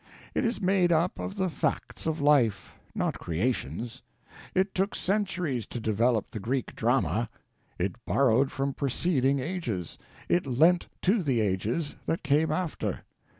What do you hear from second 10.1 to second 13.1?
it lent to the ages that came after.